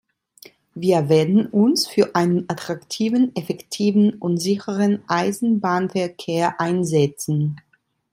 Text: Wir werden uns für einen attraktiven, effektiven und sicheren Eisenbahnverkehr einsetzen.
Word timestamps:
Wir 0.73 1.09
werden 1.09 1.45
uns 1.45 1.85
für 1.85 2.15
einen 2.15 2.45
attraktiven, 2.49 3.35
effektiven 3.35 4.15
und 4.15 4.37
sicheren 4.39 5.03
Eisenbahnverkehr 5.07 6.59
einsetzen. 6.59 7.61